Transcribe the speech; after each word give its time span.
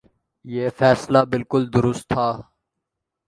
یہ 0.45 0.65
فیصلہ 0.79 1.21
بالکل 1.31 1.63
درست 1.73 2.03
تھا۔ 2.11 2.27